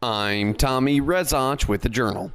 I'm 0.00 0.54
Tommy 0.54 1.00
Rezach 1.00 1.66
with 1.66 1.82
the 1.82 1.88
Journal. 1.88 2.30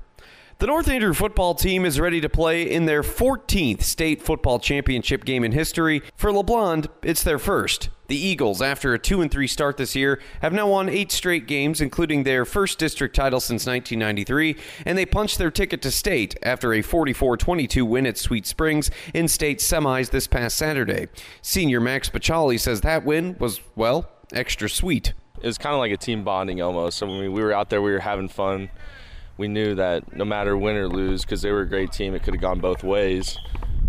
The 0.60 0.68
North 0.68 0.90
Andrew 0.90 1.14
football 1.14 1.56
team 1.56 1.86
is 1.86 1.98
ready 1.98 2.20
to 2.20 2.28
play 2.28 2.70
in 2.70 2.88
their 2.88 3.04
14th 3.04 3.84
state 3.84 4.22
football 4.22 4.60
championship 4.60 5.24
game 5.24 5.46
in 5.46 5.54
history. 5.54 6.02
For 6.18 6.32
LeBlond, 6.32 6.88
it's 7.04 7.24
their 7.24 7.40
first. 7.40 7.88
The 8.08 8.18
Eagles, 8.18 8.62
after 8.62 8.94
a 8.94 9.00
2 9.00 9.22
and 9.22 9.32
3 9.32 9.48
start 9.48 9.78
this 9.78 9.96
year, 9.96 10.22
have 10.42 10.52
now 10.52 10.68
won 10.68 10.90
8 10.90 11.10
straight 11.10 11.48
games 11.48 11.80
including 11.80 12.24
their 12.24 12.44
first 12.44 12.80
district 12.80 13.16
title 13.16 13.40
since 13.40 13.66
1993, 13.66 14.58
and 14.86 14.98
they 14.98 15.06
punched 15.06 15.38
their 15.38 15.50
ticket 15.50 15.82
to 15.84 15.92
state 15.92 16.38
after 16.44 16.74
a 16.74 16.84
44-22 16.84 17.88
win 17.88 18.06
at 18.06 18.18
Sweet 18.18 18.46
Springs 18.46 18.92
in 19.14 19.30
state 19.30 19.60
semis 19.60 20.10
this 20.10 20.28
past 20.28 20.58
Saturday. 20.58 21.08
Senior 21.42 21.80
Max 21.80 22.10
Bachali 22.10 22.60
says 22.60 22.82
that 22.82 23.06
win 23.06 23.38
was 23.40 23.62
well, 23.78 24.10
extra 24.34 24.68
sweet 24.68 25.14
it 25.44 25.48
was 25.48 25.58
kind 25.58 25.74
of 25.74 25.80
like 25.80 25.92
a 25.92 25.98
team 25.98 26.24
bonding 26.24 26.62
almost. 26.62 26.98
So 26.98 27.06
when 27.06 27.20
we, 27.20 27.30
we 27.30 27.44
were 27.44 27.54
out 27.54 27.70
there, 27.70 27.82
we 27.82 27.92
were 27.92 28.00
having 28.00 28.30
fun. 28.30 28.70
We 29.38 29.48
knew 29.48 29.76
that 29.76 30.16
no 30.16 30.26
matter 30.26 30.58
win 30.58 30.76
or 30.78 30.88
lose, 30.88 31.24
because 31.24 31.42
they 31.42 31.52
were 31.52 31.62
a 31.62 31.70
great 31.70 31.92
team, 31.92 32.16
it 32.16 32.24
could 32.24 32.34
have 32.34 32.42
gone 32.42 32.60
both 32.60 32.84
ways. 32.84 33.38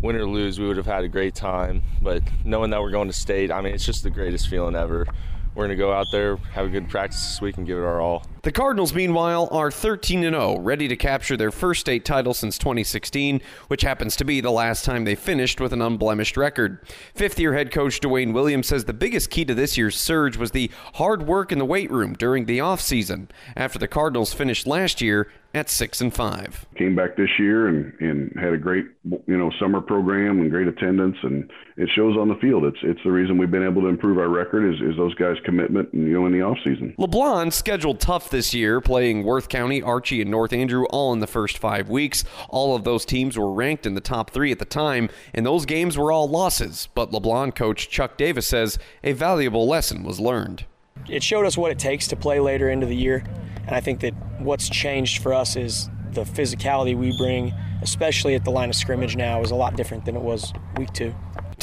Win 0.02 0.16
or 0.16 0.26
lose, 0.26 0.58
we 0.58 0.66
would 0.66 0.76
have 0.76 0.86
had 0.86 1.04
a 1.04 1.08
great 1.08 1.34
time. 1.34 1.82
But 2.02 2.22
knowing 2.44 2.70
that 2.70 2.82
we're 2.82 2.90
going 2.90 3.08
to 3.08 3.14
state, 3.14 3.50
I 3.50 3.60
mean, 3.60 3.74
it's 3.74 3.86
just 3.86 4.02
the 4.02 4.10
greatest 4.10 4.48
feeling 4.48 4.74
ever 4.74 5.06
we're 5.54 5.66
going 5.66 5.76
to 5.76 5.82
go 5.82 5.92
out 5.92 6.06
there, 6.10 6.36
have 6.52 6.66
a 6.66 6.68
good 6.68 6.88
practice 6.88 7.22
this 7.22 7.40
week, 7.40 7.56
and 7.56 7.66
give 7.66 7.78
it 7.78 7.84
our 7.84 8.00
all. 8.00 8.26
The 8.44 8.52
Cardinals, 8.52 8.92
meanwhile, 8.92 9.48
are 9.52 9.70
13 9.70 10.20
0, 10.20 10.58
ready 10.58 10.86
to 10.88 10.96
capture 10.96 11.34
their 11.34 11.50
first 11.50 11.80
state 11.80 12.04
title 12.04 12.34
since 12.34 12.58
2016, 12.58 13.40
which 13.68 13.80
happens 13.80 14.16
to 14.16 14.24
be 14.26 14.42
the 14.42 14.50
last 14.50 14.84
time 14.84 15.04
they 15.04 15.14
finished 15.14 15.62
with 15.62 15.72
an 15.72 15.80
unblemished 15.80 16.36
record. 16.36 16.86
Fifth 17.14 17.40
year 17.40 17.54
head 17.54 17.70
coach 17.70 18.00
Dwayne 18.00 18.34
Williams 18.34 18.66
says 18.66 18.84
the 18.84 18.92
biggest 18.92 19.30
key 19.30 19.46
to 19.46 19.54
this 19.54 19.78
year's 19.78 19.96
surge 19.96 20.36
was 20.36 20.50
the 20.50 20.70
hard 20.96 21.26
work 21.26 21.52
in 21.52 21.58
the 21.58 21.64
weight 21.64 21.90
room 21.90 22.12
during 22.12 22.44
the 22.44 22.58
offseason 22.58 23.30
after 23.56 23.78
the 23.78 23.88
Cardinals 23.88 24.34
finished 24.34 24.66
last 24.66 25.00
year 25.00 25.30
at 25.54 25.70
six 25.70 26.00
and 26.00 26.12
five. 26.12 26.66
Came 26.76 26.96
back 26.96 27.16
this 27.16 27.30
year 27.38 27.68
and, 27.68 27.94
and 28.00 28.32
had 28.38 28.52
a 28.52 28.58
great 28.58 28.86
you 29.04 29.38
know 29.38 29.50
summer 29.60 29.80
program 29.80 30.40
and 30.40 30.50
great 30.50 30.66
attendance 30.66 31.16
and 31.22 31.48
it 31.76 31.88
shows 31.94 32.16
on 32.16 32.28
the 32.28 32.34
field. 32.36 32.64
It's 32.64 32.78
it's 32.82 33.00
the 33.04 33.12
reason 33.12 33.38
we've 33.38 33.50
been 33.50 33.64
able 33.64 33.82
to 33.82 33.88
improve 33.88 34.18
our 34.18 34.28
record 34.28 34.68
is, 34.68 34.80
is 34.80 34.96
those 34.96 35.14
guys' 35.14 35.36
commitment 35.44 35.92
and, 35.92 36.06
you 36.06 36.14
know 36.14 36.26
in 36.26 36.32
the 36.32 36.42
off 36.42 36.58
season. 36.64 36.94
LeBlond 36.98 37.52
scheduled 37.52 38.00
tough 38.00 38.28
this 38.34 38.52
year, 38.52 38.80
playing 38.80 39.24
Worth 39.24 39.48
County, 39.48 39.80
Archie, 39.80 40.20
and 40.20 40.30
North 40.30 40.52
Andrew 40.52 40.84
all 40.90 41.12
in 41.12 41.20
the 41.20 41.26
first 41.26 41.56
five 41.56 41.88
weeks. 41.88 42.24
All 42.48 42.76
of 42.76 42.84
those 42.84 43.04
teams 43.04 43.38
were 43.38 43.50
ranked 43.50 43.86
in 43.86 43.94
the 43.94 44.00
top 44.00 44.30
three 44.30 44.52
at 44.52 44.58
the 44.58 44.64
time, 44.64 45.08
and 45.32 45.46
those 45.46 45.64
games 45.64 45.96
were 45.96 46.12
all 46.12 46.28
losses. 46.28 46.88
But 46.94 47.12
LeBlond 47.12 47.54
coach 47.54 47.88
Chuck 47.88 48.16
Davis 48.16 48.46
says 48.46 48.78
a 49.02 49.12
valuable 49.12 49.66
lesson 49.66 50.02
was 50.02 50.20
learned. 50.20 50.64
It 51.08 51.22
showed 51.22 51.46
us 51.46 51.56
what 51.56 51.70
it 51.70 51.78
takes 51.78 52.06
to 52.08 52.16
play 52.16 52.40
later 52.40 52.68
into 52.68 52.86
the 52.86 52.96
year 52.96 53.24
and 53.66 53.74
I 53.74 53.80
think 53.80 54.00
that 54.00 54.14
what's 54.38 54.68
changed 54.68 55.22
for 55.22 55.32
us 55.32 55.56
is 55.56 55.88
the 56.12 56.22
physicality 56.24 56.96
we 56.96 57.16
bring, 57.16 57.52
especially 57.82 58.34
at 58.34 58.44
the 58.44 58.50
line 58.50 58.68
of 58.68 58.76
scrimmage 58.76 59.16
now, 59.16 59.40
is 59.40 59.50
a 59.50 59.54
lot 59.54 59.76
different 59.76 60.04
than 60.04 60.16
it 60.16 60.22
was 60.22 60.52
week 60.76 60.92
two. 60.92 61.14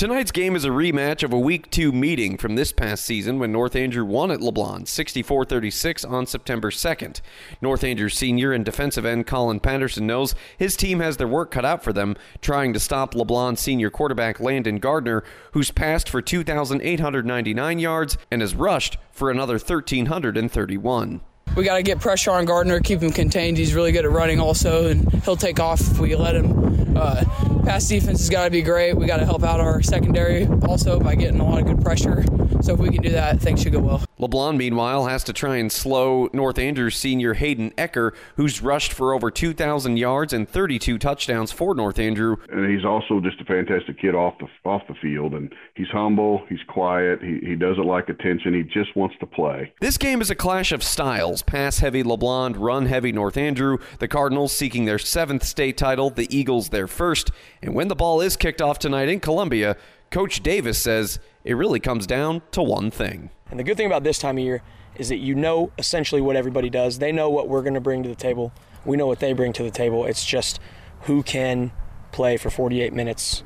Tonight's 0.02 0.32
game 0.32 0.56
is 0.56 0.66
a 0.66 0.70
rematch 0.70 1.22
of 1.22 1.32
a 1.32 1.38
Week 1.38 1.70
2 1.70 1.92
meeting 1.92 2.36
from 2.36 2.56
this 2.56 2.72
past 2.72 3.06
season 3.06 3.38
when 3.38 3.52
North 3.52 3.76
Andrew 3.76 4.04
won 4.04 4.32
at 4.32 4.40
LeBlond 4.40 4.88
64 4.88 5.46
36 5.46 6.04
on 6.06 6.26
September 6.26 6.72
2nd. 6.72 7.22
North 7.62 7.84
Andrew 7.84 8.10
senior 8.10 8.52
and 8.52 8.66
defensive 8.66 9.06
end 9.06 9.28
Colin 9.28 9.60
Patterson 9.60 10.08
knows 10.08 10.34
his 10.58 10.76
team 10.76 11.02
has 11.02 11.18
their 11.18 11.28
work 11.28 11.52
cut 11.52 11.66
out 11.66 11.84
for 11.84 11.94
them, 11.94 12.16
trying 12.42 12.74
to 12.74 12.80
stop 12.80 13.14
LeBlond 13.14 13.60
senior 13.60 13.92
quarterback 13.92 14.40
Landon 14.40 14.80
Gardner, 14.80 15.24
who's 15.52 15.70
passed 15.70 16.10
for 16.10 16.20
2,899 16.20 17.78
yards 17.78 18.18
and 18.32 18.42
has 18.42 18.56
rushed 18.56 18.98
for 19.12 19.30
another 19.30 19.60
1,331 19.60 21.22
we 21.56 21.64
got 21.64 21.78
to 21.78 21.84
get 21.84 22.00
pressure 22.00 22.32
on 22.32 22.46
Gardner, 22.46 22.80
keep 22.80 23.02
him 23.02 23.12
contained. 23.12 23.58
He's 23.58 23.74
really 23.74 23.92
good 23.92 24.06
at 24.06 24.12
running 24.12 24.40
also, 24.40 24.88
and 24.88 25.12
he'll 25.24 25.36
take 25.36 25.60
off 25.60 25.82
if 25.82 26.00
we 26.00 26.16
let 26.16 26.36
him. 26.36 26.98
Uh, 26.98 27.24
pass 27.64 27.88
defense 27.88 28.20
has 28.20 28.30
got 28.30 28.46
to 28.46 28.50
be 28.50 28.62
great. 28.62 28.96
We 28.96 29.06
got 29.06 29.18
to 29.18 29.26
help 29.26 29.44
out 29.44 29.60
our 29.60 29.82
secondary 29.82 30.46
also 30.68 31.00
by 31.00 31.16
getting 31.16 31.40
a 31.40 31.46
lot 31.46 31.60
of 31.60 31.68
good 31.68 31.82
pressure. 31.82 32.24
So 32.62 32.74
if 32.74 32.80
we 32.80 32.90
can 32.90 33.02
do 33.02 33.12
that, 33.12 33.40
things 33.40 33.62
should 33.62 33.74
go 33.74 33.80
well. 33.80 34.11
LeBlond, 34.22 34.56
meanwhile, 34.56 35.08
has 35.08 35.24
to 35.24 35.34
try 35.34 35.58
and 35.58 35.72
slow 35.72 36.30
North 36.32 36.60
Andrews 36.60 36.96
senior 36.96 37.34
Hayden 37.34 37.72
Ecker, 37.72 38.12
who's 38.36 38.62
rushed 38.62 38.94
for 38.94 39.14
over 39.14 39.32
2,000 39.32 39.98
yards 39.98 40.32
and 40.32 40.48
32 40.48 41.00
touchdowns 41.00 41.52
for 41.52 41.74
North 41.74 41.98
Andrew. 41.98 42.38
And 42.52 42.70
he's 42.70 42.86
also 42.86 43.20
just 43.20 43.42
a 43.42 43.46
fantastic 43.46 44.00
kid 44.00 44.14
off 44.14 44.36
the 44.38 44.48
off 44.64 44.84
the 44.88 44.94
field, 45.02 45.34
and 45.34 45.52
he's 45.76 45.90
humble, 45.92 46.46
he's 46.48 46.62
quiet, 46.68 47.20
he, 47.24 47.40
he 47.44 47.56
doesn't 47.56 47.86
like 47.86 48.10
attention, 48.10 48.54
he 48.54 48.62
just 48.62 48.96
wants 48.96 49.16
to 49.22 49.26
play. 49.26 49.74
This 49.82 49.98
game 49.98 50.22
is 50.22 50.30
a 50.30 50.36
clash 50.36 50.72
of 50.72 50.84
styles: 50.84 51.42
pass 51.42 51.80
heavy 51.80 52.04
LeBlond, 52.04 52.56
run 52.60 52.86
heavy 52.86 53.12
North 53.12 53.38
Andrew. 53.38 53.80
The 53.98 54.08
Cardinals 54.08 54.52
seeking 54.52 54.86
their 54.86 55.00
seventh 55.00 55.44
state 55.44 55.78
title, 55.78 56.12
the 56.12 56.28
Eagles 56.36 56.70
their 56.70 56.88
first. 56.88 57.32
And 57.64 57.74
when 57.74 57.88
the 57.88 57.96
ball 57.96 58.22
is 58.22 58.38
kicked 58.38 58.62
off 58.62 58.78
tonight 58.78 59.10
in 59.10 59.20
Columbia, 59.20 59.78
Coach 60.12 60.44
Davis 60.44 60.78
says 60.78 61.20
it 61.44 61.54
really 61.54 61.80
comes 61.80 62.08
down 62.08 62.42
to 62.52 62.62
one 62.62 62.92
thing. 62.92 63.30
And 63.50 63.60
the 63.60 63.64
good 63.64 63.78
thing 63.78 63.88
about 63.88 64.04
this 64.04 64.20
time 64.20 64.38
of 64.38 64.44
year 64.44 64.62
is 64.96 65.10
that 65.10 65.18
you 65.18 65.36
know 65.36 65.72
essentially 65.78 66.22
what 66.22 66.36
everybody 66.36 66.70
does. 66.70 67.00
They 67.00 67.12
know 67.12 67.30
what 67.30 67.48
we're 67.48 67.62
going 67.62 67.74
to 67.74 67.82
bring 67.82 68.04
to 68.04 68.10
the 68.10 68.16
table. 68.16 68.54
We 68.86 68.98
know 68.98 69.08
what 69.08 69.20
they 69.20 69.34
bring 69.34 69.54
to 69.54 69.64
the 69.64 69.72
table. 69.72 70.06
It's 70.06 70.26
just 70.26 70.60
who 71.02 71.24
can 71.24 71.72
play 72.12 72.38
for 72.38 72.50
48 72.50 72.94
minutes, 72.94 73.44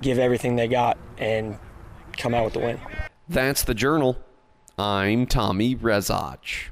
give 0.00 0.18
everything 0.18 0.56
they 0.56 0.68
got, 0.68 0.98
and 1.18 1.58
come 2.16 2.34
out 2.34 2.44
with 2.44 2.54
the 2.54 2.60
win. 2.60 2.80
That's 3.28 3.62
the 3.64 3.74
journal. 3.74 4.18
I'm 4.78 5.26
Tommy 5.26 5.74
Rezach. 5.74 6.68